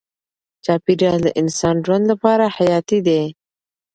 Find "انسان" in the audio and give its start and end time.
1.41-1.75